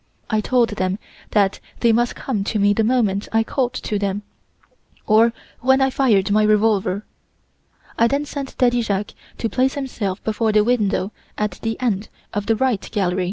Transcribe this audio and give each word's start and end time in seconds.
I 0.31 0.41
told 0.41 0.69
them 0.69 0.97
that 1.29 1.59
they 1.81 1.91
must 1.91 2.15
come 2.15 2.43
to 2.45 2.57
me 2.57 2.73
the 2.73 2.83
moment 2.83 3.27
I 3.31 3.43
called 3.43 3.73
to 3.75 3.99
them, 3.99 4.23
or 5.05 5.31
when 5.59 5.79
I 5.79 5.91
fired 5.91 6.31
my 6.31 6.41
revolver. 6.41 7.05
I 7.99 8.07
then 8.07 8.25
sent 8.25 8.57
Daddy 8.57 8.81
Jacques 8.81 9.13
to 9.37 9.47
place 9.47 9.75
himself 9.75 10.23
before 10.23 10.53
the 10.53 10.63
window 10.63 11.11
at 11.37 11.59
the 11.61 11.79
end 11.79 12.09
of 12.33 12.47
the 12.47 12.55
'right' 12.55 12.89
gallery. 12.91 13.19